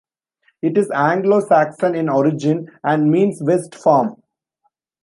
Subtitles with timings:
[0.63, 4.15] It is Anglo Saxon in origin and means 'west farm'.